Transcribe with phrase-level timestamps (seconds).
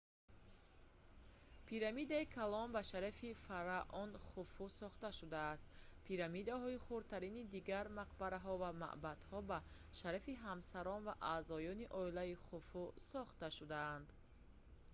[1.67, 5.67] пирамидаи калон ба шарафи фараон хуфу сохта шудааст
[6.05, 9.57] пирамидаҳои хурдтари дигар мақбараҳо ва мабдаъҳо ба
[9.99, 14.07] шарафи ҳамсарон ва аъзоёни оилаи хуфу сохта шудаанд